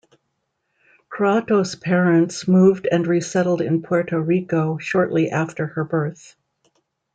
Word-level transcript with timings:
Croatto's 1.09 1.75
parents 1.75 2.47
moved 2.47 2.87
and 2.91 3.05
resettled 3.05 3.61
in 3.61 3.83
Puerto 3.83 4.19
Rico 4.19 4.79
shortly 4.79 5.29
after 5.29 5.67
her 5.67 5.83
birth. 5.83 6.35